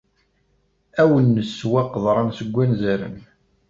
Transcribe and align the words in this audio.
Ad 0.99 1.01
awen-nessew 1.07 1.73
aqeḍran 1.81 2.29
seg 2.37 2.49
wanzaren. 2.53 3.17